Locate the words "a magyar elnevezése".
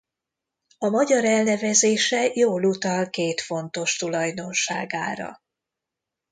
0.77-2.31